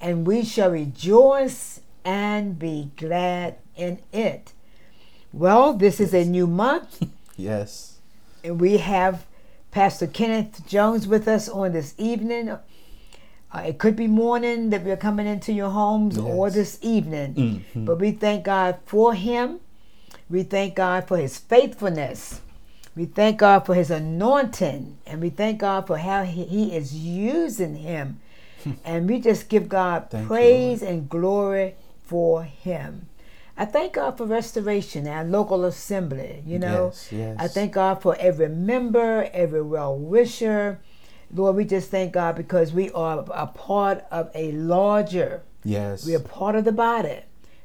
[0.00, 4.52] and we shall rejoice and be glad in it.
[5.32, 7.02] Well, this is a new month,
[7.36, 7.98] Yes.
[8.44, 9.26] and we have
[9.70, 12.48] Pastor Kenneth Jones with us on this evening.
[12.50, 17.84] Uh, it could be morning that we're coming into your homes or this evening, Mhm.
[17.84, 19.60] but we thank God for him.
[20.30, 22.40] We thank God for his faithfulness.
[22.96, 26.94] We thank God for his anointing, and we thank God for how he, he is
[26.94, 28.20] using him.
[28.84, 33.08] and we just give God Thank you, praise and glory for him.
[33.58, 36.42] I thank God for restoration, our local assembly.
[36.46, 37.36] You know, Yes, yes.
[37.38, 40.80] I thank God for every member, every well wisher.
[41.32, 46.06] Lord, we just thank God because we are a part of a larger Yes.
[46.06, 47.20] we are part of the body.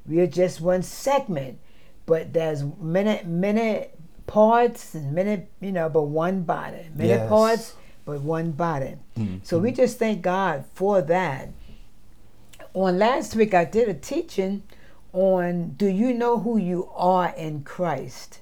[0.07, 1.59] We are just one segment,
[2.07, 3.87] but there's many, many
[4.25, 6.89] parts and many, you know, but one body.
[6.95, 7.29] Many Yes.
[7.29, 7.73] parts,
[8.05, 8.95] but one body.
[9.17, 9.37] Mm-hmm.
[9.43, 11.49] So we just thank God for that.
[12.73, 14.63] On last week, I did a teaching
[15.13, 18.39] on Do you know who you are in Christ?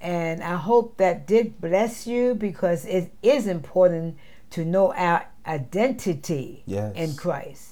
[0.00, 4.18] And I hope that did bless you because it is important
[4.50, 6.92] to know our identity Yes.
[6.94, 7.70] in Christ.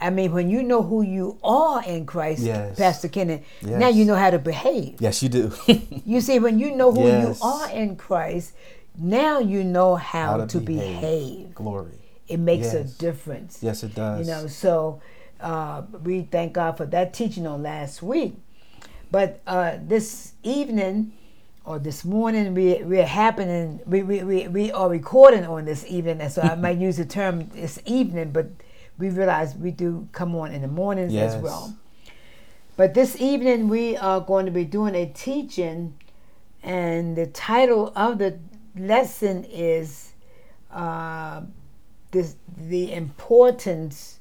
[0.00, 2.76] I mean, when you know who you are in Christ, Yes.
[2.78, 5.00] Pastor Kenneth, now you know how to behave.
[5.00, 5.52] Yes, you do.
[6.06, 7.40] You see, when you know who Yes.
[7.40, 8.52] you are in Christ,
[8.98, 11.00] now you know how, How to, behave.
[11.00, 11.54] behave.
[11.54, 11.98] Glory.
[12.28, 13.62] It makes a difference.
[13.62, 14.26] Yes, it does.
[14.26, 15.00] You know, so
[15.40, 18.34] uh, we thank God for that teaching on last week.
[19.10, 21.12] But uh, this evening
[21.64, 23.80] or this morning, we we're happening.
[23.86, 27.04] We, we, we, we are recording on this evening, and so I might use the
[27.04, 28.46] term this evening, but
[28.98, 31.76] we realize we do come on in the mornings as well.
[32.76, 35.96] But this evening, we are going to be doing a teaching,
[36.62, 38.38] and the title of the
[38.78, 40.12] lesson is
[40.70, 41.42] uh,
[42.10, 44.20] this, the importance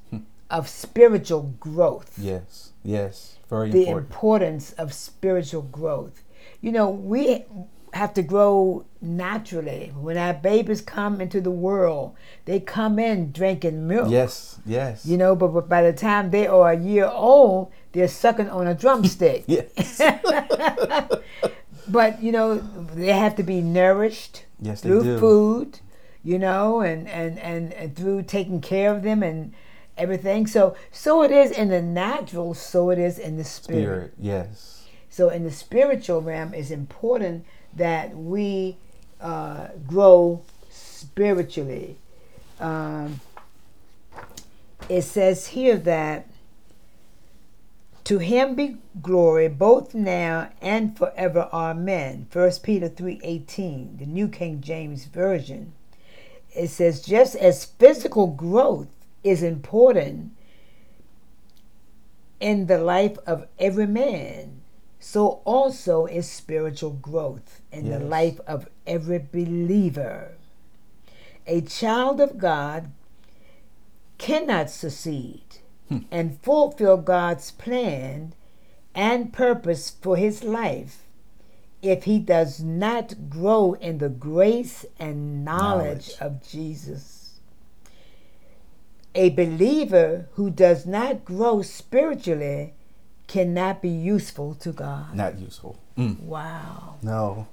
[0.50, 2.18] of spiritual growth.
[2.18, 2.72] Yes.
[2.84, 3.38] Yes.
[3.50, 3.74] Very important.
[3.74, 4.12] The important.
[4.12, 6.24] importance of spiritual growth.
[6.62, 7.46] You know, we
[7.94, 9.94] have to grow naturally.
[9.96, 14.10] When our babies come into the world, they come in drinking milk.
[14.10, 14.60] Yes.
[14.66, 15.06] Yes.
[15.06, 18.68] You know, but, but by the time they are a year old, they're sucking on
[18.68, 19.46] a drumstick.
[19.48, 20.02] Yes.
[21.88, 25.20] But you know, they have to be nourished Yes, they through do.
[25.20, 25.80] food,
[26.24, 29.54] you know, and, and, and, and through taking care of them and
[29.98, 30.48] everything.
[30.48, 33.82] So so it is in the natural, so it is in the spirit.
[33.82, 34.14] Spirit.
[34.20, 34.88] Yes.
[35.10, 37.46] So in the spiritual realm, it's important
[37.76, 38.78] that we
[39.22, 41.98] uh, grow spiritually.
[42.60, 43.20] Um,
[44.90, 46.28] it says here that
[48.06, 51.50] to him be glory both now and forever.
[51.52, 52.28] Amen.
[52.30, 55.74] First Peter 3:18, the New King James Version.
[56.56, 58.88] It says just as physical growth
[59.24, 60.32] is important
[62.40, 64.62] in the life of every man,
[65.00, 70.36] so also is spiritual growth in the life of every believer.
[71.48, 72.92] A child of God
[74.18, 75.45] cannot succeed
[76.12, 78.34] and fulfill God's plan
[78.94, 81.04] and purpose for his life
[81.82, 86.42] if he does not grow in the grace and knowledge, Knowledge.
[86.42, 87.40] of Jesus.
[89.14, 92.74] A believer who does not grow spiritually
[93.28, 95.16] cannot be useful to God.
[95.16, 95.78] Not useful.
[95.98, 96.20] Mm.
[96.22, 96.96] Wow.
[97.02, 97.48] No.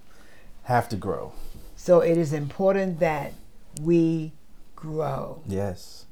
[0.64, 1.32] Have to grow.
[1.76, 3.32] So it is important that
[3.80, 4.32] we
[4.74, 5.42] grow.
[5.46, 6.06] Yes.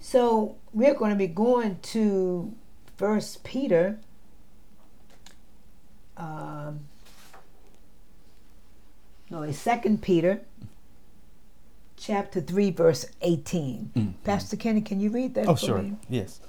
[0.00, 2.52] So we're going to be going to
[2.96, 3.98] First Peter,
[6.16, 6.80] um,
[9.30, 10.42] no, it's Second Peter,
[11.96, 13.90] chapter three, verse eighteen.
[13.96, 14.12] Mhm.
[14.22, 15.48] Pastor Kenny, can you read that?
[15.48, 15.78] Oh, sure.
[15.82, 15.96] me?
[16.08, 16.40] Yes.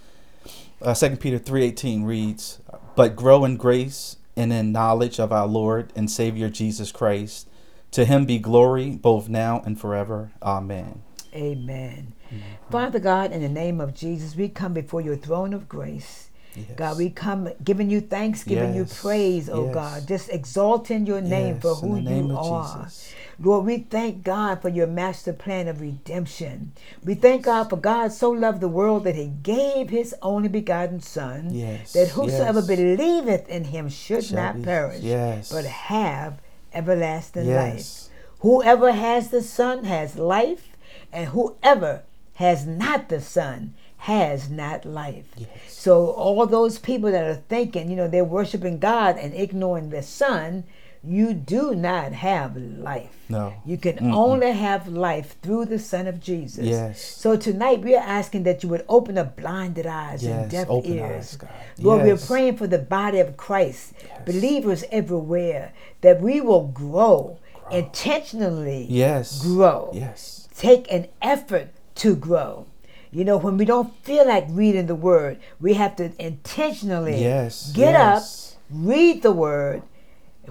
[0.81, 2.59] Uh, 2 Peter 3.18 reads,
[2.95, 7.47] But grow in grace and in knowledge of our Lord and Savior Jesus Christ.
[7.91, 10.31] To him be glory both now and forever.
[10.43, 11.01] Amen.
[11.35, 12.13] Amen.
[12.27, 12.71] Mm-hmm.
[12.71, 16.67] Father God, in the name of Jesus, we come before your throne of grace Yes.
[16.77, 19.73] God, we come giving you thanks, giving you praise, oh Yes.
[19.73, 22.83] God, just exalting your name for Yes, who name you are.
[22.85, 23.13] Jesus.
[23.41, 26.71] Lord, we thank God for your master plan of redemption.
[27.03, 31.01] We thank God for God so loved the world that he gave his only begotten
[31.01, 32.67] Son, Yes, that whosoever yes.
[32.67, 35.51] believeth in him should Shall not be- perish, yes.
[35.51, 36.39] but have
[36.73, 38.03] everlasting life.
[38.39, 40.69] Whoever has the Son has life,
[41.15, 42.03] and whoever
[42.35, 45.25] has not the Son has not life.
[45.37, 45.47] Yes.
[45.67, 50.03] So all those people that are thinking, you know, they're worshiping God and ignoring the
[50.03, 50.65] Son,
[51.03, 53.15] you do not have life.
[53.29, 53.53] No.
[53.65, 54.13] You can Mm-mm.
[54.13, 56.65] only have life through the Son of Jesus.
[56.65, 57.01] Yes.
[57.01, 60.93] So tonight we are asking that you would open up blinded eyes and deaf open
[60.93, 61.11] ears.
[61.11, 61.49] eyes, God.
[61.79, 62.21] Lord, Yes.
[62.21, 64.21] we're praying for the body of Christ, Yes.
[64.25, 65.71] believers everywhere,
[66.01, 67.77] that we will grow, Grow.
[67.77, 69.41] intentionally Yes.
[69.41, 70.44] grow Yes.
[70.57, 72.65] Take an effort to grow.
[73.11, 77.71] You know, when we don't feel like reading the word, we have to intentionally Yes,
[77.73, 78.57] get yes.
[78.59, 79.83] up, read the word.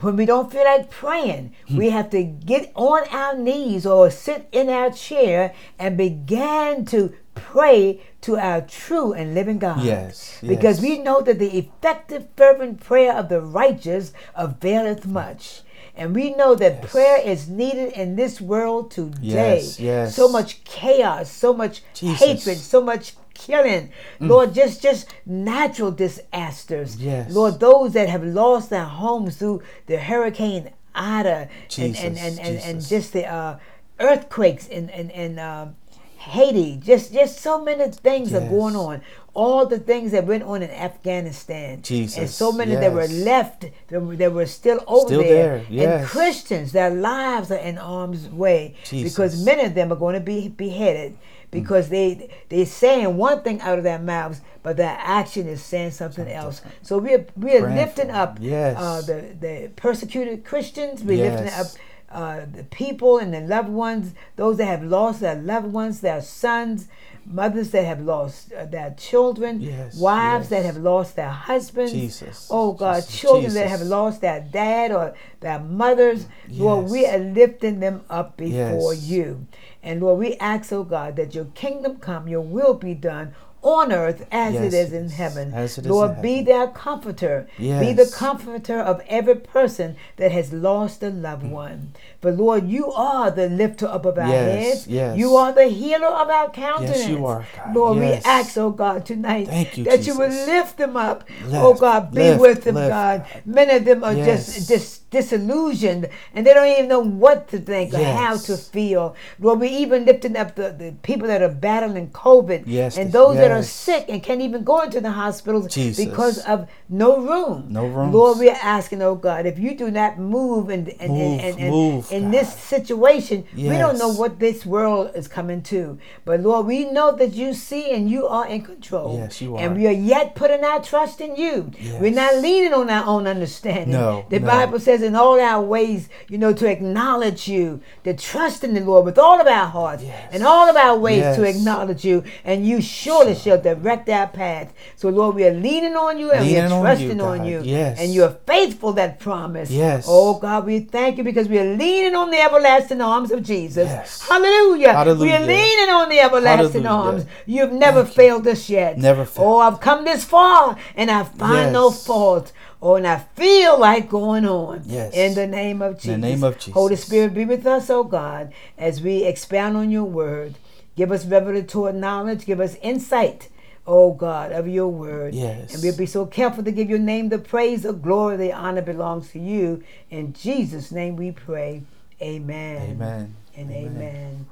[0.00, 1.76] When we don't feel like praying, Hmm.
[1.76, 7.12] we have to get on our knees or sit in our chair and begin to
[7.34, 9.82] pray to our true and living God.
[9.84, 10.82] Yes, Because yes.
[10.82, 15.62] we know that the effective, fervent prayer of the righteous availeth much.
[15.96, 16.90] And we know that Yes.
[16.90, 19.56] prayer is needed in this world today.
[19.60, 20.16] Yes, yes.
[20.16, 22.18] So much chaos, so much Jesus.
[22.20, 23.90] hatred, so much killing.
[24.20, 26.96] Lord, just just natural disasters.
[26.96, 27.30] Yes.
[27.30, 32.40] Lord, those that have lost their homes through the hurricane Ida and, and, Jesus, and,
[32.40, 33.58] and, and just the uh,
[33.98, 35.74] earthquakes in, in, in um,
[36.18, 36.76] Haiti.
[36.82, 39.02] Just just so many things are going on.
[39.34, 41.82] All the things that went on in Afghanistan.
[41.90, 45.58] And so many that were left that were, that were still over Still there.
[45.58, 46.00] there, yes.
[46.00, 50.20] And Christians, their lives are in harm's way because many of them are going to
[50.20, 51.16] be beheaded
[51.50, 55.92] because they they're saying one thing out of their mouths, but their action is saying
[55.92, 56.62] something else.
[56.82, 58.44] So we're we're lifting up them.
[58.44, 58.76] Yes.
[58.76, 61.02] uh, the the persecuted Christians.
[61.02, 61.78] We're lifting up Yes.
[62.14, 66.22] Uh, the people and the loved ones, those that have lost their loved ones, their
[66.22, 66.88] sons,
[67.26, 71.92] mothers that have lost uh, their children, Yes, wives that have lost their husbands.
[71.92, 76.26] Jesus, Oh God, Jesus, children that have lost their dad or their mothers.
[76.48, 79.02] Lord, we are lifting them up before Yes.
[79.08, 79.46] you.
[79.82, 83.34] And Lord, we ask, oh God, that your kingdom come, your will be done
[83.64, 85.52] on earth as it Yes, is in heaven.
[85.54, 86.44] as it is Lord, in be heaven.
[86.44, 87.48] their comforter.
[87.58, 91.94] Be the comforter of every person that has lost a loved one.
[92.20, 94.86] But Lord, you are the lifter up of our Yes, heads.
[94.86, 95.16] yes.
[95.18, 96.98] You are the healer of our countenance.
[96.98, 97.74] Yes, you are, God.
[97.74, 98.24] Lord, Yes.
[98.24, 101.24] we ask, oh God, tonight Thank you, that you would lift them up.
[101.28, 103.24] Oh lift, oh God, be lift, with them, lift, God.
[103.32, 103.42] God.
[103.46, 104.26] Many of them are Yes.
[104.54, 109.14] just dis- disillusioned and they don't even know what to think or how to feel.
[109.38, 113.36] Lord, we even lifting up the, the people that are battling COVID Yes, and those
[113.36, 116.04] that are sick and can't even go into the hospitals Jesus.
[116.04, 117.66] because of no room.
[117.70, 118.14] No rooms.
[118.14, 121.58] Lord, we are asking, oh God, if you do not move and, and, Move, and,
[121.60, 122.32] and, move, in God.
[122.34, 125.98] this situation, we don't know what this world is coming to.
[126.24, 129.18] But Lord, we know that you see and you are in control.
[129.18, 129.60] Yes, you are.
[129.62, 131.70] And we are yet putting our trust in you.
[132.00, 133.92] We're not leaning on our own understanding.
[133.92, 134.46] No, The no.
[134.46, 138.80] Bible says in all our ways, you know, to acknowledge you, to trust in the
[138.80, 140.30] Lord with all of our hearts Yes.
[140.32, 144.72] and all of our ways to acknowledge you, and you surely shall direct our path.
[144.96, 147.44] So, Lord, we are leaning on you and we Leaning are on trusting you, on
[147.44, 147.60] you.
[147.62, 148.00] Yes.
[148.00, 149.70] And you're faithful that promise.
[149.70, 150.06] Yes.
[150.08, 153.86] Oh, God, we thank you because we are leaning on the everlasting arms of Jesus.
[153.88, 154.26] Yes.
[154.28, 154.92] Hallelujah.
[154.92, 155.22] Hallelujah.
[155.22, 157.12] We are leaning on the everlasting Hallelujah.
[157.20, 157.26] arms.
[157.46, 158.98] You've never failed us yet.
[158.98, 159.46] Never failed.
[159.46, 162.52] Oh, I've come this far and I find no fault.
[162.84, 164.82] Oh, and I feel like going on.
[164.84, 165.14] Yes.
[165.14, 166.16] In the name of Jesus.
[166.16, 166.74] In the name of Jesus.
[166.74, 170.56] Holy Spirit, be with us, oh God, as we expound on your word.
[170.94, 172.44] Give us revelatory knowledge.
[172.44, 173.48] Give us insight,
[173.86, 175.34] oh God, of your word.
[175.34, 175.72] Yes.
[175.72, 178.82] And we'll be so careful to give your name the praise, the glory, the honor
[178.82, 179.82] belongs to you.
[180.10, 181.84] In Jesus' name we pray.
[182.20, 182.90] Amen.
[182.90, 183.36] Amen.
[183.56, 183.96] And Amen.
[183.96, 184.46] amen.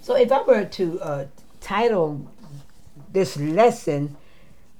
[0.00, 1.26] So if I were to uh,
[1.60, 2.26] title
[3.12, 4.16] this lesson,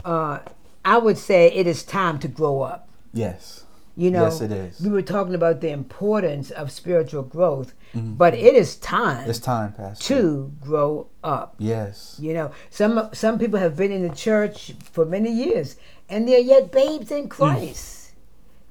[0.02, 0.38] uh,
[0.84, 2.88] I would say it is time to grow up.
[3.12, 3.64] Yes.
[3.94, 4.80] You know, Yes, it is.
[4.80, 9.30] we were talking about the importance of spiritual growth, but it is time Mm-hmm.
[9.30, 10.14] It's time, Pastor.
[10.14, 11.54] to grow up.
[11.58, 12.16] Yes.
[12.18, 15.76] You know, some some people have been in the church for many years,
[16.08, 18.12] and they're yet babes in Christ.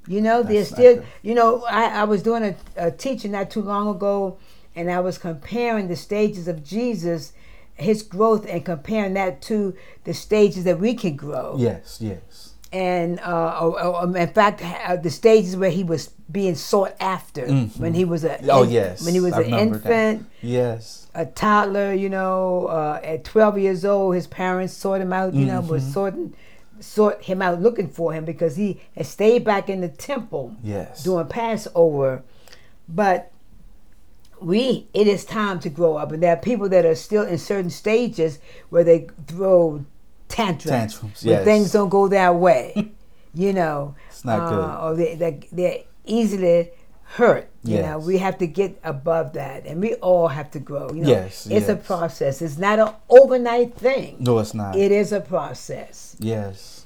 [0.08, 0.70] You know, they're Mm.
[0.70, 0.96] That's not still.
[0.96, 1.06] good.
[1.22, 2.56] You know, I, I was doing a,
[2.88, 4.40] a teaching not too long ago,
[4.76, 7.34] and I was comparing the stages of Jesus,
[7.82, 11.98] his growth, and comparing that to the stages that we can grow Yes.
[12.02, 12.54] Yes.
[12.72, 17.46] and uh, or, or, in fact, uh, the stages where he was being sought after
[17.78, 19.04] when he was a Oh yes.
[19.04, 19.92] when he was I an remember that.
[19.92, 21.08] infant, Yes.
[21.14, 21.94] a toddler.
[21.94, 25.34] You know, uh, at twelve years old, his parents sought him out.
[25.34, 25.92] You know, was Mm-hmm.
[25.92, 26.34] sorting
[26.80, 31.04] sought him out looking for him because he had stayed back in the temple Yes.
[31.04, 32.24] during Passover.
[32.90, 33.31] But
[34.42, 37.38] we, it is time to grow up, and there are people that are still in
[37.38, 39.86] certain stages where they throw
[40.28, 41.46] tantrums, Tantrums, when yes.
[41.46, 42.92] things don't go their way.
[43.34, 44.60] you know, It's not good.
[44.60, 46.72] uh, or they, they they're easily
[47.04, 47.50] hurt.
[47.64, 50.90] You know, we have to get above that, and we all have to grow.
[50.92, 52.42] You know, Yes, it's a process.
[52.42, 54.18] It's not an overnight thing.
[54.20, 54.76] No, it's not.
[54.76, 56.16] It is a process.
[56.20, 56.86] yes.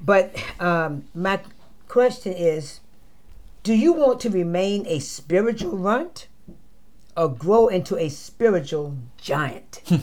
[0.00, 1.40] But um, my
[1.88, 2.80] question is
[3.62, 6.28] do you want to remain a spiritual runt
[7.16, 9.80] or grow into a spiritual giant?
[9.86, 9.96] Hmm.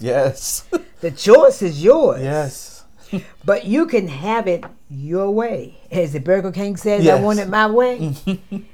[0.00, 0.64] Yes.
[1.00, 2.20] the choice is yours.
[2.22, 2.84] yes.
[3.44, 5.78] But you can have it your way.
[5.90, 8.12] As the Burger King says, I want it my way.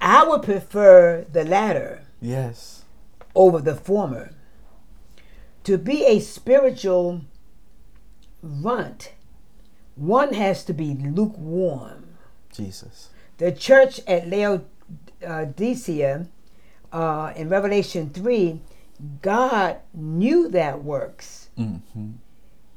[0.00, 2.84] I would prefer the latter Yes.
[3.34, 4.30] over the former.
[5.64, 7.20] To be a spiritual
[8.42, 9.12] runt,
[9.96, 12.16] one has to be lukewarm.
[12.52, 13.10] Jesus.
[13.36, 14.64] The church at Laodicea
[15.26, 15.46] uh,
[17.36, 18.60] in Revelation 3,
[19.22, 21.48] God knew that works.
[21.56, 21.78] hmm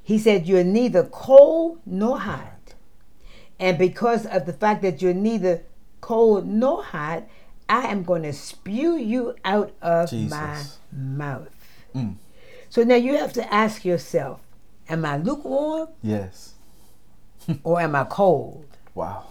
[0.04, 2.74] He said, You're neither cold nor hot.
[3.60, 5.62] And because of the fact that you're neither
[6.02, 7.24] cold nor hot,
[7.70, 11.50] I am going to spew you out of my mouth.
[11.96, 12.16] Mm.
[12.70, 14.42] So now you have to ask yourself
[14.90, 16.54] Am I lukewarm Yes.
[17.64, 18.66] or am I cold?
[18.94, 19.24] Wow.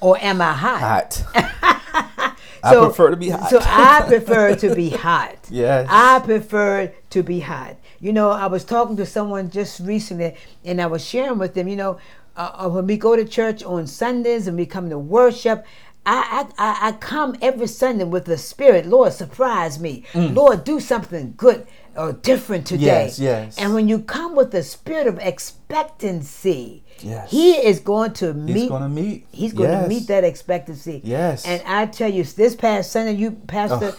[0.00, 1.24] Or am I hot?
[1.34, 1.74] Hot.
[1.94, 3.50] I prefer to be hot.
[3.50, 5.38] So I prefer to be hot.
[5.50, 5.86] Yes.
[5.90, 7.76] I prefer to be hot.
[8.00, 11.68] You know, I was talking to someone just recently, and I was sharing with them.
[11.68, 11.98] You know,
[12.36, 15.64] uh, uh, when we go to church on Sundays and we come to worship.
[16.10, 18.86] I, I, I- come every Sunday with the Spirit.
[18.86, 20.04] Lord, surprise me.
[20.14, 22.84] Lord, do something good or different today.
[22.86, 23.18] Mm.
[23.18, 23.58] Yes, yes.
[23.58, 27.30] And when you come with the spirit of expectancy, Yes.
[27.30, 28.56] He is going to meet.
[28.56, 29.26] He's going to meet.
[29.32, 29.82] He's going Yes.
[29.84, 31.00] to meet that expectancy.
[31.04, 31.44] Yes.
[31.46, 33.94] And I tell you, this past Sunday, you Pastor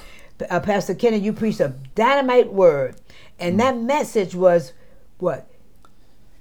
[0.50, 2.96] uh, Pastor Kenny, you preached a dynamite word,
[3.39, 4.74] and that message was
[5.18, 5.48] what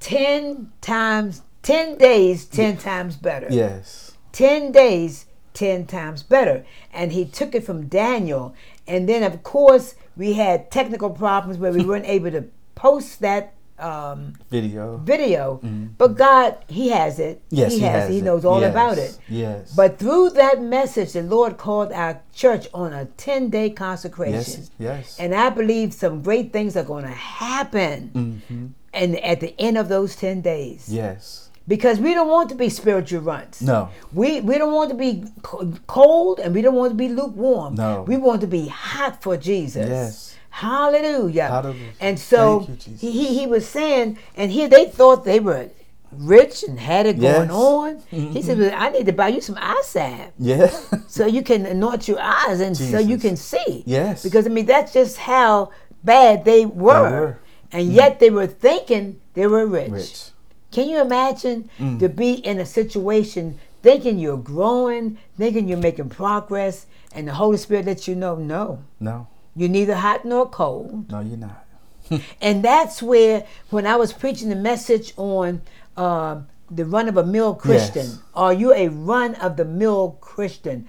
[0.00, 3.48] ten times, ten days, ten times better.
[3.50, 4.12] Yes.
[4.32, 6.64] 10 days, 10 times better.
[6.92, 8.54] And he took it from Daniel.
[8.86, 12.44] And then, of course, we had technical problems where we weren't able to
[12.76, 14.96] post that um, Video.
[14.98, 15.60] video.
[15.96, 17.36] But God, He has it.
[17.46, 17.56] Mm-hmm.
[17.56, 18.14] Yes, He, he has, has it.
[18.14, 19.18] He knows all Yes, about it.
[19.28, 19.74] yes.
[19.74, 24.34] But through that message, the Lord called our church on a 10 day consecration.
[24.34, 24.70] Yes.
[24.78, 25.16] Yes.
[25.20, 28.08] And I believe some great things are going to happen.
[28.48, 30.88] hmm And at the end of those 10 days.
[30.88, 31.50] Yes.
[31.68, 33.60] Because we don't want to be spiritual runts.
[33.60, 33.90] No.
[34.14, 35.24] We we don't want to be
[35.86, 37.74] cold and we don't want to be lukewarm.
[37.74, 38.02] No.
[38.08, 39.86] We want to be hot for Jesus.
[39.86, 40.27] Yes.
[40.50, 41.48] Hallelujah.
[41.48, 41.92] Hallelujah.
[42.00, 45.70] And so you, he, he was saying, and here they thought they were
[46.10, 47.50] rich and had it going Yes.
[47.50, 48.16] Mm-hmm.
[48.26, 48.32] on.
[48.32, 50.68] He said, well, I need to buy you some eye salve Yeah.
[51.06, 53.82] so you can anoint your eyes and so you can see.
[53.86, 54.22] Yes.
[54.22, 55.70] Because I mean that's just how
[56.02, 57.10] bad they were.
[57.10, 57.38] were.
[57.70, 60.30] And yet they were thinking they were Rich.
[60.70, 61.98] can you imagine Mm.
[62.00, 67.58] to be in a situation thinking you're growing, thinking you're making progress, and the Holy
[67.58, 69.28] Spirit lets you know, no, No.
[69.58, 71.10] You're neither hot nor cold.
[71.10, 71.64] No, you're not.
[72.40, 75.60] And that's where, when I was preaching the message on
[75.96, 78.18] um the run of a mill Christian, Yes.
[78.34, 80.86] are you a run of the mill Christian?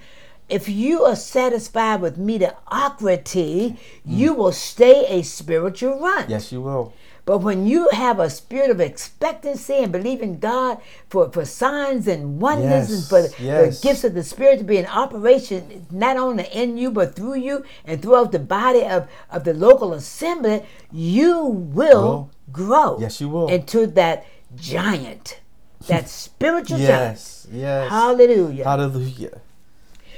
[0.48, 6.24] If you are satisfied with mediocrity, you will stay a spiritual run.
[6.24, 6.30] Mm.
[6.30, 6.92] Yes, you will.
[7.30, 12.08] But when you have a spirit of expectancy and believe in God for, for signs
[12.08, 13.80] and wonders and for the, yes.
[13.80, 17.36] the gifts of the Spirit to be in operation, not only in you, but through
[17.36, 22.30] you and throughout the body of, of the local assembly, you will Will.
[22.50, 23.46] grow Yes, you will.
[23.46, 25.38] into that giant,
[25.86, 27.44] that spiritual Yes.
[27.44, 27.60] giant.
[27.62, 27.90] Yes.
[27.90, 28.64] Hallelujah.
[28.64, 29.40] Hallelujah.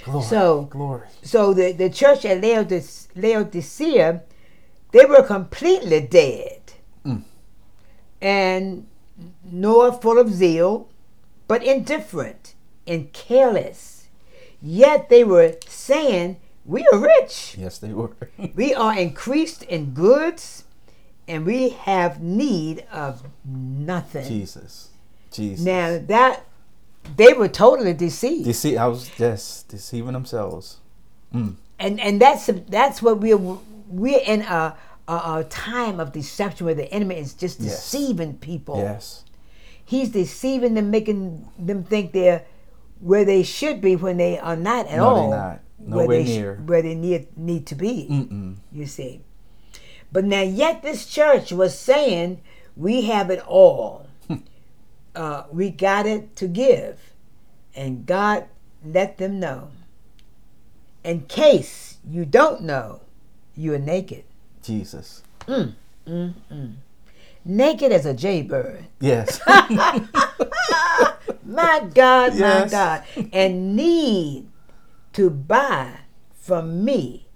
[0.06, 0.24] Glory.
[0.24, 1.08] So- glory.
[1.22, 4.22] So the, the church at Laodice- Laodicea,
[4.92, 6.61] they were completely dead.
[8.22, 8.86] And
[9.44, 10.88] nor full of zeal,
[11.48, 12.54] but indifferent
[12.86, 14.08] and careless.
[14.60, 17.56] Yet they were saying, We are rich.
[17.58, 18.16] Yes, they were.
[18.54, 20.64] We are increased in goods,
[21.26, 24.26] and we have need of nothing.
[24.26, 24.90] Jesus.
[25.32, 25.64] Jesus.
[25.64, 26.44] Now that
[27.16, 28.54] they were totally deceived.
[28.54, 30.78] see, I was just deceiving themselves.
[31.34, 31.56] Mm.
[31.78, 33.38] and and that's that's what we're
[33.88, 34.76] we're in a,
[35.08, 37.72] a, a time of deception where the enemy is just Yes.
[37.74, 38.78] deceiving people.
[38.78, 39.24] Yes.
[39.84, 42.44] He's deceiving them, making them think they're
[43.00, 45.30] where they should be when they are not at No, all.
[45.30, 45.60] they're not.
[45.78, 46.54] where Nowhere they sh- near.
[46.64, 48.06] where they need need to be.
[48.10, 48.56] Mm-mm.
[48.70, 49.22] You see,
[50.12, 52.40] but now yet this church was saying
[52.76, 54.06] we have it all.
[55.16, 57.00] uh, we got it to give,
[57.74, 58.44] and God
[58.84, 59.70] let them know.
[61.04, 63.00] In case you don't know,
[63.56, 64.24] you are naked.
[64.62, 65.22] Jesus.
[65.46, 65.74] Mm,
[66.06, 66.72] mm, mm.
[67.44, 68.84] Naked as a jaybird.
[69.00, 69.40] Yes.
[69.46, 70.06] my
[71.92, 72.36] God, Yes.
[72.36, 73.02] my God.
[73.32, 74.48] And need
[75.14, 75.98] to buy
[76.34, 77.26] from me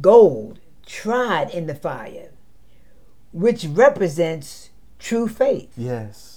[0.00, 2.30] gold tried in the fire,
[3.32, 5.72] which represents true faith.
[5.76, 6.34] yes.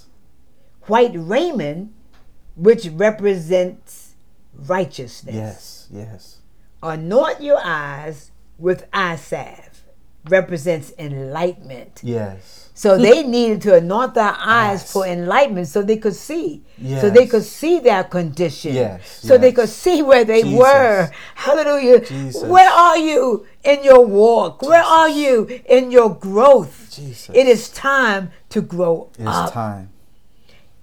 [0.88, 1.92] White raiment,
[2.56, 4.16] which represents
[4.56, 5.36] righteousness.
[5.36, 5.88] Yes.
[5.92, 6.38] Yes.
[6.82, 8.32] Anoint your eyes
[8.62, 9.84] with salve,
[10.30, 12.02] represents enlightenment.
[12.04, 12.70] Yes.
[12.74, 14.94] So they needed to anoint their eyes Yes.
[14.94, 16.64] for enlightenment so they could see.
[16.78, 17.02] Yes.
[17.02, 18.74] So they could see their condition.
[18.76, 20.60] Yes, So they could see where they Jesus.
[20.60, 21.12] were.
[21.36, 22.06] Hallelujah.
[22.06, 22.44] Jesus.
[22.44, 24.62] Where are you in your walk?
[24.62, 26.90] Where are you in your growth?
[26.92, 27.36] Jesus.
[27.36, 29.46] It is time to grow It's up.
[29.46, 29.90] It's time.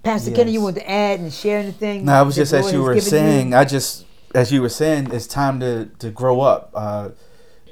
[0.03, 2.05] Pastor Kenny, you want to add and share anything?
[2.05, 3.53] No, I was just as you were saying.
[3.55, 6.71] I just as you were saying, it's time to to grow up.
[6.75, 7.11] Uh,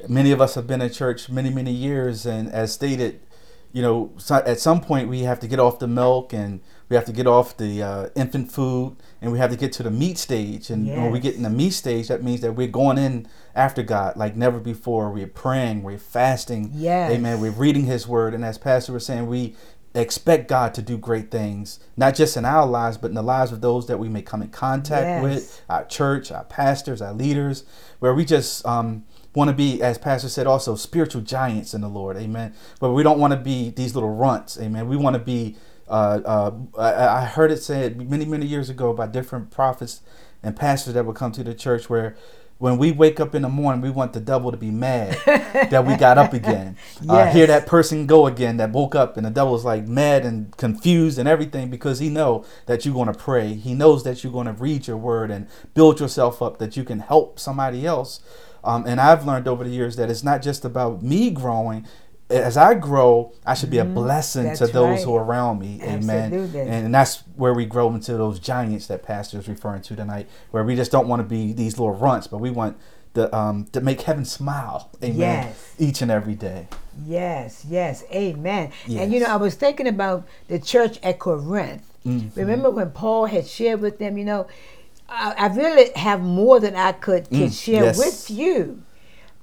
[0.09, 3.21] many of us have been in church many many years, and as stated,
[3.73, 7.05] you know, at some point we have to get off the milk and we have
[7.07, 10.19] to get off the uh, infant food, and we have to get to the meat
[10.19, 10.71] stage.
[10.71, 13.27] And when we get in the meat stage, that means that we're going in
[13.57, 15.11] after God like never before.
[15.11, 16.71] We're praying, we're fasting.
[16.75, 17.11] Yes.
[17.13, 17.41] Amen.
[17.41, 19.57] We're reading His Word, and as Pastor was saying, we
[19.97, 23.51] expect God to do great things, not just in our lives, but in the lives
[23.51, 25.23] of those that we may come in contact Yes.
[25.23, 27.65] with, our church, our pastors, our leaders,
[27.99, 29.05] where we just um,
[29.37, 32.17] want to be, as Pastor said, also spiritual giants in the Lord.
[32.17, 32.55] Amen.
[32.81, 34.59] But we don't want to be these little runts.
[34.59, 34.89] Amen.
[34.89, 35.57] We want to be.
[35.89, 40.01] Uh, uh, I, I heard it said many, many years ago by different prophets
[40.43, 42.17] and pastors that would come to the church where
[42.59, 45.85] when we wake up in the morning, we want the devil to be mad that
[45.85, 46.77] we got up again.
[47.09, 50.25] uh, hear that person go again that woke up and the devil devil's like mad
[50.25, 53.55] and confused and everything because he know that you're going to pray.
[53.55, 56.83] He knows that you're going to read your word and build yourself up that you
[56.83, 58.21] can help somebody else.
[58.67, 61.87] Um, and I've learned over the years that it's not just about me growing.
[62.29, 64.73] As I grow, I should be a blessing to Mm-hmm.
[64.73, 65.05] Those right.
[65.05, 65.81] who are around me.
[65.83, 66.35] Amen.
[66.35, 66.61] Absolutely.
[66.63, 70.65] And that's where we grow into those giants that Pastor is referring to tonight, where
[70.65, 72.77] we just don't want to be these little runts, but we want
[73.13, 74.91] the um, to make heaven smile.
[75.03, 75.17] Amen.
[75.17, 75.75] Yes.
[75.79, 76.67] Each and every day.
[77.07, 78.73] Yes, yes, amen.
[78.89, 81.83] And you know, I was thinking about the church at Corinth.
[82.05, 82.39] Mm-hmm.
[82.39, 84.47] Remember when Paul had shared with them, you know,
[85.09, 87.99] I, I really have more than I could, could share Mm, yes.
[87.99, 88.83] with you.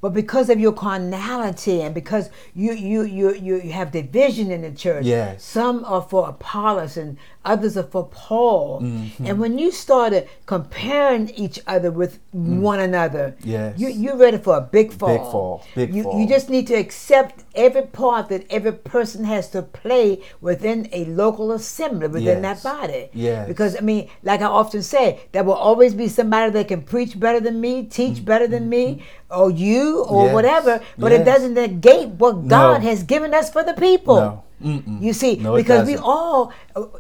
[0.02, 4.62] But because of your carnality and because you you you you you have division in
[4.62, 5.46] the church, Yes.
[5.46, 8.82] some are for Apollos and others are for Paul.
[8.82, 9.26] Mm-hmm.
[9.28, 13.46] And when you started comparing each other with one another, Mm.
[13.46, 13.80] Yes.
[13.80, 15.32] you you're ready for a big fall.
[15.32, 15.66] fall.
[15.76, 16.20] Big you, fall.
[16.20, 21.06] you just need to accept every part that every person has to play within a
[21.06, 22.64] local assembly within Yes.
[22.64, 23.10] that body.
[23.14, 23.48] Yes.
[23.48, 27.20] Because I mean, like I often say, there will always be somebody that can preach
[27.20, 30.26] better than me, teach better than me, or you, or Mm-hmm.
[30.26, 30.34] Yes.
[30.34, 30.82] whatever.
[30.98, 32.90] But it doesn't negate what God No.
[32.90, 34.16] has given us for the people.
[34.16, 34.43] No.
[34.64, 35.02] Mm-mm.
[35.02, 36.52] You see, No, because we all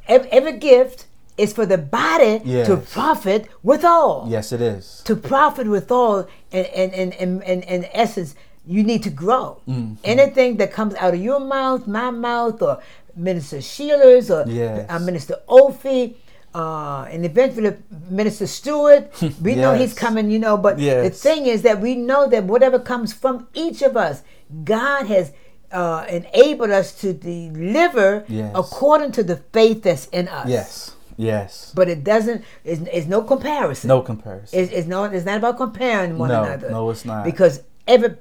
[0.07, 5.01] every, gift is for the body to profit with all Yes, it is.
[5.05, 8.35] to profit with all and and and in, in, in essence
[8.67, 9.95] you need to grow Mm-hmm.
[10.03, 12.79] anything that comes out of your mouth my mouth or
[13.15, 14.85] minister sheila's or Yes.
[14.89, 16.15] uh, minister Ophi,
[16.53, 17.75] uh, and eventually
[18.09, 19.03] minister stewart
[19.41, 22.77] we know he's coming you know but the thing is that we know that whatever
[22.79, 24.21] comes from each of us
[24.63, 25.31] god has
[25.73, 28.51] uh, enabled us to deliver Yes.
[28.55, 30.95] according to the faith that's in us Yes.
[31.17, 31.71] Yes.
[31.75, 34.59] but it doesn't it's, it's no comparison No comparison.
[34.59, 35.13] it's, it's not.
[35.13, 36.69] It's not about comparing one No, another.
[36.71, 37.23] no, it's not.
[37.25, 38.15] Because every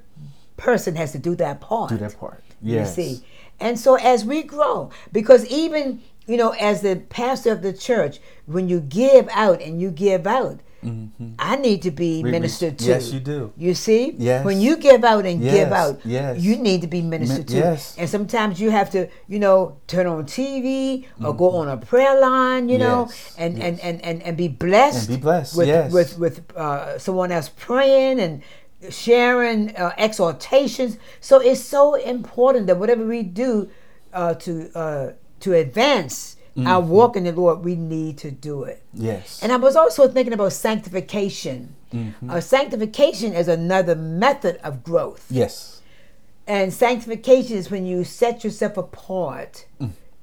[0.57, 1.89] person has to do that part.
[1.89, 2.43] Do that part.
[2.61, 2.97] Yes.
[2.97, 3.23] You see,
[3.59, 8.19] and so as we grow, because even you know, as the pastor of the church,
[8.45, 10.59] when you give out and you give out,
[11.39, 12.83] I need to be We- we- ministered to.
[12.83, 12.93] Mm-hmm.
[12.93, 13.51] yes, you do.
[13.57, 14.43] You see, Yes.
[14.45, 16.39] when you give out and give out, yes.
[16.39, 17.55] you need to be ministered to.
[17.57, 17.95] yes.
[17.97, 22.19] And sometimes you have to, you know, turn on TV or go on a prayer
[22.19, 23.11] line, you know, Mm-hmm.
[23.11, 25.09] Yes, and, and, and, and and be blessed.
[25.09, 25.91] And be blessed, with yes.
[25.91, 28.41] with with uh, someone else praying and
[28.89, 30.97] sharing uh, exhortations.
[31.21, 33.69] So it's so important that whatever we do
[34.13, 36.89] uh, to uh, to advance our Mm-hmm.
[36.89, 38.83] walk in the Lord, we need to do it.
[38.93, 39.41] Yes.
[39.41, 41.75] And I was also thinking about sanctification.
[41.93, 42.29] Mm-hmm.
[42.29, 45.25] Uh, sanctification is another method of growth.
[45.29, 45.81] yes.
[46.45, 49.65] And sanctification is when you set yourself apart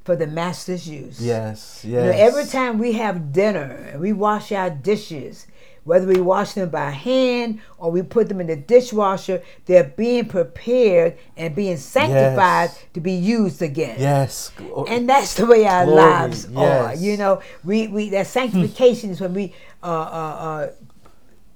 [0.05, 1.19] for the master's use.
[1.19, 1.83] Yes.
[1.83, 1.85] Yes.
[1.85, 5.47] You know, every time we have dinner and we wash our dishes,
[5.91, 10.25] whether we wash them by hand or we put them in the dishwasher, they're being
[10.25, 12.85] prepared and being sanctified Yes.
[12.95, 13.97] to be used again.
[13.99, 14.53] Yes.
[14.87, 16.95] And that's the way our Glory, lives are.
[16.95, 20.71] You know, we, we that sanctification is when we uh, uh, uh,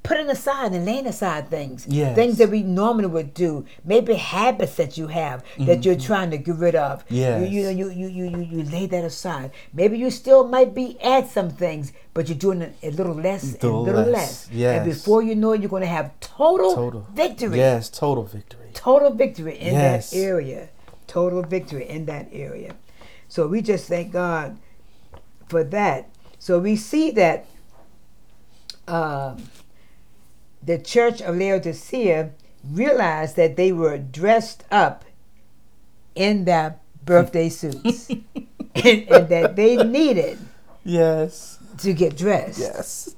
[0.04, 1.86] putting aside and laying aside things.
[1.88, 2.14] Yes.
[2.14, 3.64] Things that we normally would do.
[3.84, 7.04] Maybe habits that you have that you're trying to get rid of.
[7.06, 7.14] Mm-hmm.
[7.14, 7.50] Yes.
[7.50, 9.50] You, you, you, you, you, you lay that aside.
[9.72, 13.64] Maybe you still might be at some things, but you're doing a little less and
[13.64, 14.12] a Little little less.
[14.12, 14.48] less.
[14.52, 14.76] Yes.
[14.76, 17.56] And before you know it, you're going to have total, Total victory.
[17.56, 18.68] Yes, total victory.
[18.74, 20.10] Total victory in Yes.
[20.10, 20.68] that area.
[21.06, 22.76] Total victory in that area.
[23.28, 24.58] So we just thank God
[25.48, 26.10] for that.
[26.38, 27.46] So we see that
[28.86, 29.42] um,
[30.64, 32.30] the church of Laodicea
[32.64, 35.04] realized that they were dressed up
[36.14, 38.08] in their birthday suits
[38.74, 40.38] and, and that they needed
[40.84, 41.58] Yes.
[41.78, 42.58] to get dressed.
[42.60, 43.16] Yes.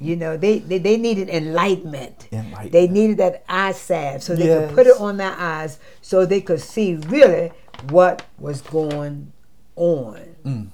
[0.00, 2.28] You know, they, they, they needed enlightenment.
[2.32, 2.72] Enlightenment.
[2.72, 6.40] They needed that eye salve so they could put it on their eyes so they
[6.40, 7.52] could see really
[7.90, 9.32] what was going
[9.76, 10.36] on.
[10.44, 10.68] Mm.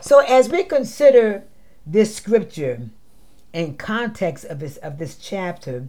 [0.00, 1.44] So as we consider
[1.86, 2.90] this scripture
[3.56, 5.88] in context of this of this chapter,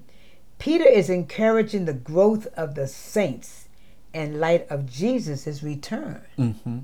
[0.58, 3.67] Peter is encouraging the growth of the saints
[4.13, 6.21] in light of Jesus' return.
[6.38, 6.80] hmm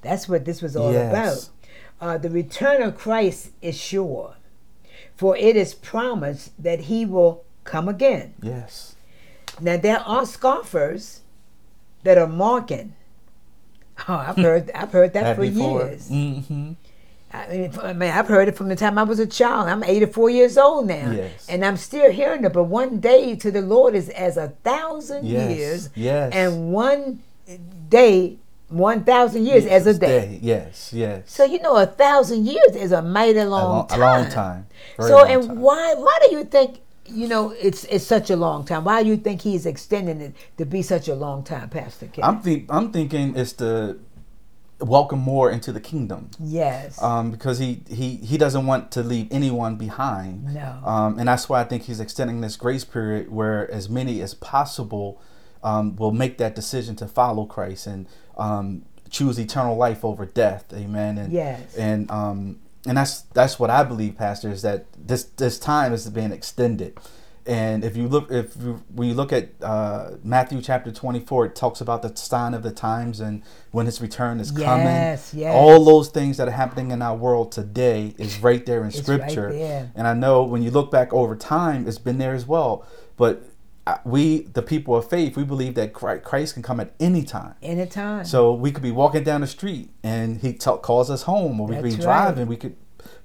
[0.00, 1.10] That's what this was all Yes.
[1.10, 1.50] about.
[2.00, 4.34] Uh, the return of Christ is sure,
[5.16, 8.34] for it is promised that he will come again.
[8.40, 8.94] Yes.
[9.60, 11.22] Now, there are scoffers
[12.04, 12.94] that are mocking.
[14.08, 16.08] Oh, I've heard, I've heard that, for years.
[16.08, 16.72] hmm
[17.34, 19.68] I mean, I mean, I've heard it from the time I was a child.
[19.68, 21.46] I'm 84 years old now, Yes.
[21.48, 22.52] and I'm still hearing it.
[22.52, 25.56] But one day to the Lord is as a thousand Yes.
[25.56, 26.32] years, Yes.
[26.34, 27.20] and one
[27.88, 28.36] day,
[28.68, 30.38] one thousand years as a Yes, day.
[30.42, 30.92] Yes.
[30.92, 31.22] Yes.
[31.26, 34.00] So you know, a thousand years is a mighty a, long long, a time.
[34.00, 34.66] long time.
[34.98, 35.60] Very So, long and time.
[35.60, 38.84] why why do you think you know it's it's such a long time?
[38.84, 42.24] Why do you think he's extending it to be such a long time, Pastor Ken?
[42.24, 43.98] I'm think I'm thinking it's to
[44.82, 46.30] welcome more into the kingdom.
[46.40, 47.00] yes.
[47.02, 50.54] Um, because he, he he doesn't want to leave anyone behind.
[50.54, 50.80] No.
[50.84, 54.34] Um, and that's why I think he's extending this grace period where as many as
[54.34, 55.20] possible
[55.62, 60.64] um, will make that decision to follow Christ and um, choose eternal life over death.
[60.72, 61.18] Amen.
[61.18, 61.74] And Yes.
[61.76, 66.08] and um, and that's that's what I believe, Pastor, is that this this time is
[66.10, 66.98] being extended.
[67.44, 71.56] And if you look, if you, when look at uh, Matthew chapter twenty four, it
[71.56, 74.86] talks about the sign of the times and when His return is coming.
[74.86, 75.52] Yes, yes.
[75.52, 78.96] All those things that are happening in our world today is right there in It's
[78.96, 79.52] right Scripture.
[79.52, 79.90] there.
[79.96, 82.86] And I know when you look back over time, it's been there as well.
[83.16, 83.42] But
[83.86, 87.56] uh, we, the people of faith, we believe that Christ can come at any time.
[87.60, 88.24] Anytime.
[88.24, 91.66] So we could be walking down the street and he t- calls us home, or
[91.66, 92.00] we could be right.
[92.00, 92.46] driving.
[92.46, 92.76] We could,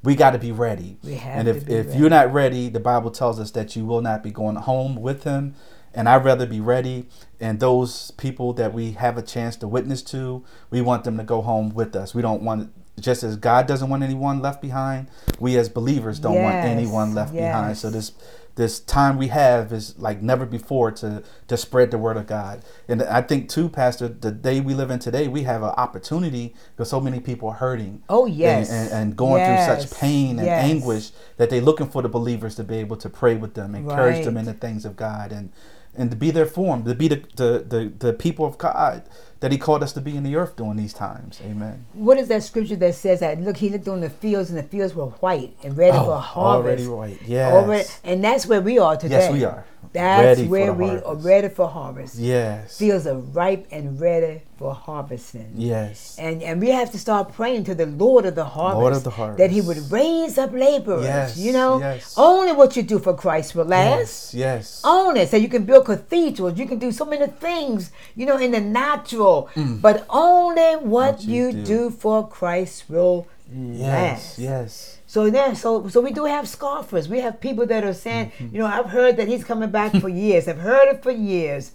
[0.08, 0.96] we got to be ready.
[1.04, 2.00] We have and to if be if ready.
[2.00, 5.26] you're not ready, the Bible tells us that you will not be going home with
[5.26, 5.54] him.
[5.94, 7.08] And I'd rather be ready.
[7.42, 11.26] And those people that we have a chance to witness to, we want them to
[11.26, 12.16] go home with us.
[12.16, 15.10] We don't want, just as God doesn't want anyone left behind,
[15.42, 17.78] we as believers don't want anyone left behind.
[17.78, 18.14] So this
[18.58, 22.64] this time we have is like never before to to spread the word of God.
[22.88, 26.56] And I think too, Pastor, the day we live in today, we have an opportunity
[26.76, 28.02] because so many people are hurting.
[28.10, 28.72] Oh, and- yes.
[28.72, 30.64] and, and going through such pain and yes.
[30.66, 34.26] anguish that they're looking for the believers to be able to pray with them, encourage
[34.26, 35.52] them in the things of God, and
[35.96, 39.04] and to be there for them, to be the the, the, the people of God
[39.40, 41.40] that He called us to be in the earth during these times.
[41.46, 41.86] Amen.
[41.94, 44.64] what is that scripture that says that look he looked on the fields and the
[44.64, 47.20] fields were white and ready for oh, harvest Oh, already right.
[47.28, 47.54] Yes.
[47.54, 49.64] Already- and that's where we are today Yes, we are.
[49.94, 52.78] that's Ready where we are ready for harvest Yes.
[52.78, 55.98] fields are ripe and ready for harvesting Yes.
[56.26, 59.04] And and we have to start praying to the Lord of the harvest, Lord of
[59.04, 59.38] the harvest.
[59.42, 61.04] that He would raise up laborers.
[61.06, 62.16] Yes, You know, yes.
[62.18, 64.34] only what you do for Christ will last.
[64.34, 64.82] Yes.
[64.84, 64.84] Yes.
[65.22, 65.30] It.
[65.32, 66.58] So you can build cathedrals.
[66.62, 69.27] You can do so many things, you know, in the natural.
[69.56, 70.82] But only what, Mm.
[70.98, 71.64] What you, you do.
[71.64, 71.90] do.
[71.90, 74.38] for Christ will last.
[74.38, 74.40] Yes.
[74.40, 75.00] Yes.
[75.08, 77.08] So then, so so we do have scoffers.
[77.10, 78.54] We have people that are saying, Mm-hmm.
[78.56, 80.48] you know, I've heard that he's coming back for years.
[80.48, 81.72] I've heard it for years,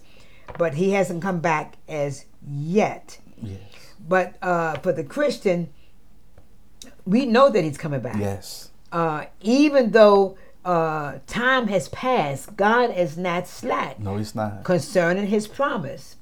[0.61, 2.25] but he hasn't come back as
[2.77, 3.17] yet.
[3.41, 3.59] Yes.
[4.13, 5.69] But uh, for the Christian,
[7.05, 8.17] we know that he's coming back.
[8.19, 8.69] Yes.
[8.91, 14.63] Uh, even though uh, time has passed, God is not slack No, He's not.
[14.63, 16.17] concerning his promise.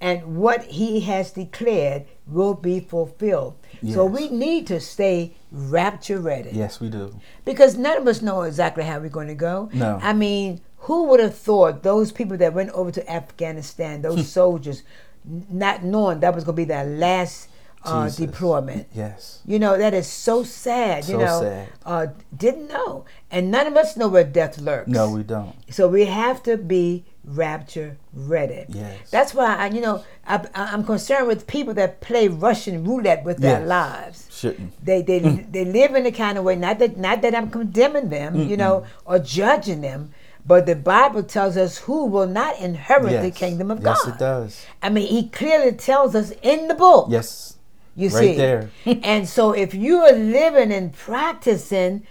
[0.00, 3.56] And what he has declared will be fulfilled.
[3.82, 3.94] Yes.
[3.94, 6.50] So we need to stay rapture ready.
[6.52, 7.18] Yes, we do.
[7.44, 9.68] Because none of us know exactly how we're going to go.
[9.74, 9.98] No.
[10.02, 14.82] I mean, who would have thought those people that went over to Afghanistan, those soldiers,
[15.24, 17.48] not knowing that was going to be their last
[17.84, 18.86] uh, deployment.
[18.94, 19.40] Yes.
[19.46, 21.04] You know, that is so sad.
[21.08, 21.68] you So know, sad.
[21.84, 23.04] Uh, didn't know.
[23.30, 24.88] And none of us know where death lurks.
[24.88, 25.54] No, we don't.
[25.72, 28.64] So we have to be rapture ready.
[28.68, 29.10] Yes.
[29.10, 33.38] That's why, I, you know, I, I'm concerned with people that play Russian roulette with
[33.38, 34.26] their lives.
[34.30, 34.84] Shouldn't.
[34.84, 35.18] They they
[35.50, 36.56] they live in a kind of way.
[36.56, 40.12] Not that not that I'm condemning them, you know, or judging them,
[40.46, 43.96] but the Bible tells us who will not inherit the kingdom of God.
[44.04, 44.66] yes, it does.
[44.82, 47.08] I mean, He clearly tells us in the book.
[47.10, 47.56] Yes.
[47.96, 48.70] You Right see, there.
[49.02, 52.06] and so if you are living and practicing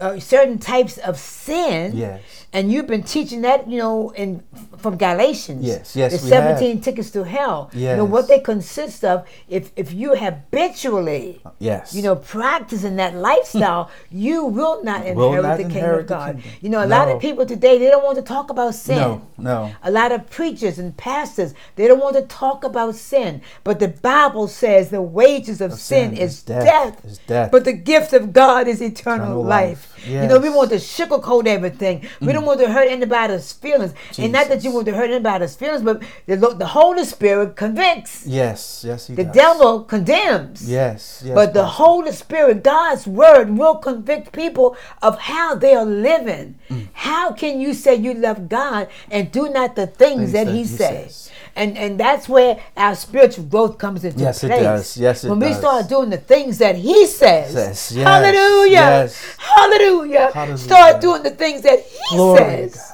[0.00, 2.43] uh, certain types of sin, Yes.
[2.54, 4.42] And you've been teaching that, you know, in
[4.78, 9.26] from Galatians, Yes, yes, the seventeen tickets to hell, you know what they consist of.
[9.48, 11.94] If if you habitually, uh, Yes.
[11.94, 16.06] you know, practicing that lifestyle, you will not inherit Will not the kingdom inherit of
[16.06, 16.32] God.
[16.34, 16.50] kingdom.
[16.60, 18.96] You know, a lot of people today they don't want to talk about sin.
[18.98, 19.72] No, no.
[19.82, 23.40] A lot of preachers and pastors, they don't want to talk about sin.
[23.64, 27.04] But the Bible says the wages of, sin, sin is is death, death.
[27.04, 27.50] is death.
[27.50, 29.90] But the gift of God is eternal, Eternal life.
[29.93, 29.93] life.
[30.06, 32.06] You know, we want to sugarcoat everything.
[32.20, 33.92] We don't want to hurt anybody's feelings.
[34.18, 34.74] And not that you Jesus.
[34.74, 38.26] want to hurt anybody's feelings, but the, the Holy Spirit convicts.
[38.26, 38.84] Yes.
[38.86, 39.34] Yes, he The does.
[39.34, 40.68] devil condemns.
[40.70, 41.22] Yes.
[41.24, 41.34] Yes.
[41.34, 41.64] But the.
[41.74, 46.54] Holy Spirit, God's word, will convict people of how they are living.
[46.70, 46.88] Mm.
[46.92, 50.52] How can you say you love God and do not the things, Things that, that
[50.52, 51.16] He, he says?
[51.16, 51.30] says.
[51.56, 54.96] And and that's where our spiritual growth comes into Yes, it does.
[54.96, 55.58] Yes, it when we does.
[55.58, 57.52] start doing the things that He says.
[57.52, 58.70] Says, yes, Hallelujah.
[58.70, 59.36] yes.
[59.38, 60.30] Hallelujah.
[60.32, 60.58] Hallelujah.
[60.58, 62.74] Start doing the things that He Glory says.
[62.74, 62.90] God.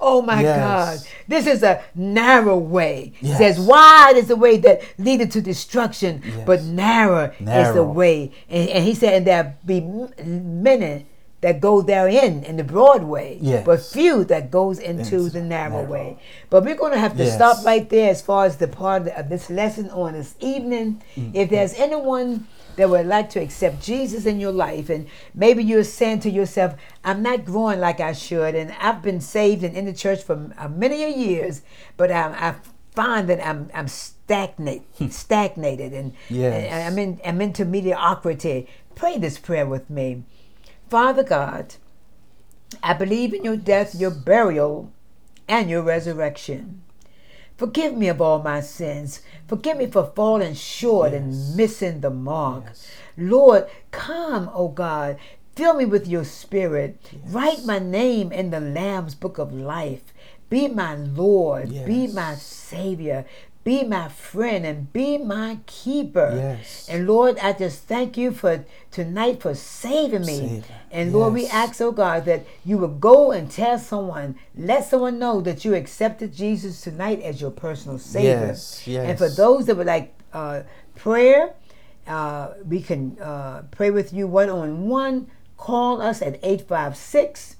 [0.00, 0.58] Oh my Yes.
[1.02, 1.08] God.
[1.26, 3.14] This is a narrow way.
[3.20, 3.38] It Yes.
[3.38, 6.42] says, wide is the way that leadeth to destruction, Yes.
[6.46, 8.30] but narrow, is the way.
[8.50, 9.80] And, and he said, and there be
[10.24, 11.06] many
[11.44, 13.66] that go therein in the broad way, Yes.
[13.66, 15.92] but few that goes into the narrow, narrow.
[15.92, 16.18] way.
[16.48, 17.34] But we're going to have to Yes.
[17.34, 21.02] stop right there as far as the part of this lesson on this evening.
[21.16, 21.36] Mm-hmm.
[21.36, 25.84] If there's anyone that would like to accept Jesus in your life, and maybe you're
[25.84, 26.70] saying to yourself,
[27.04, 30.50] I'm not growing like I should, and I've been saved and in the church for
[30.56, 31.60] uh, many years,
[31.98, 32.54] but I, I
[32.96, 36.72] find that I'm, I'm stagnate, stagnated, and, Yes.
[36.72, 38.66] and I'm, in, I'm into mediocrity.
[38.94, 40.22] Pray this prayer with me.
[40.88, 41.74] Father God,
[42.82, 44.92] I believe in your death, your burial,
[45.48, 46.82] and your resurrection.
[47.56, 49.22] Forgive me of all my sins.
[49.46, 52.64] Forgive me for falling short and missing the mark.
[52.66, 52.88] Yes.
[53.16, 55.18] Lord, come, O God.
[55.54, 56.98] Fill me with your spirit.
[57.26, 60.12] Write my name in the Lamb's book of life.
[60.50, 61.70] Be my Lord.
[61.86, 63.24] Be my Savior.
[63.64, 66.32] Be my friend and be my keeper.
[66.36, 66.86] Yes.
[66.88, 70.38] And Lord, I just thank you for tonight for saving me.
[70.38, 70.64] Saving.
[70.90, 75.18] And Lord, we ask, oh God, that you would go and tell someone, let someone
[75.18, 78.48] know that you accepted Jesus tonight as your personal Savior.
[78.48, 80.62] Yes, And for those that would like uh,
[80.94, 81.54] prayer,
[82.06, 85.30] uh, we can uh, pray with you one on one.
[85.56, 87.56] Call us at 856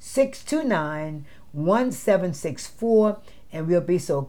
[0.00, 3.18] 629 1764,
[3.52, 4.28] and we'll be so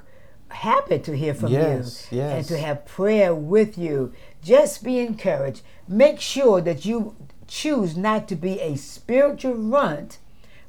[0.49, 4.13] happy to hear from Yes, you and to have prayer with you.
[4.43, 5.61] Just be encouraged.
[5.87, 7.15] Make sure that you
[7.47, 10.19] choose not to be a spiritual runt,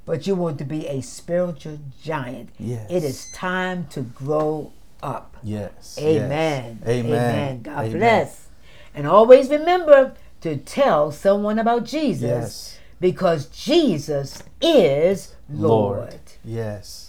[0.05, 2.51] but you want to be a spiritual giant.
[2.59, 2.91] Yes.
[2.91, 5.37] It is time to grow up.
[5.43, 5.99] Yes.
[6.01, 6.81] Amen.
[6.81, 6.89] yes.
[6.89, 7.63] Amen.
[7.63, 7.99] God Amen.
[7.99, 8.49] bless.
[8.95, 12.79] And always remember to tell someone about Jesus Yes.
[13.01, 15.99] because Jesus is Lord.
[15.99, 16.21] Lord.
[16.45, 17.06] Yes.